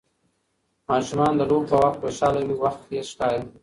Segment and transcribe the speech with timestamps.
[0.89, 3.39] ماشومان د لوبو په وخت خوشحاله وي، وخت تېز ښکاري.